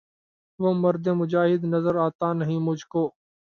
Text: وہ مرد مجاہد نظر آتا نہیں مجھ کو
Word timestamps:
وہ 0.59 0.69
مرد 0.75 1.05
مجاہد 1.19 1.61
نظر 1.65 1.95
آتا 2.05 2.27
نہیں 2.33 2.59
مجھ 2.59 2.85
کو 2.87 3.03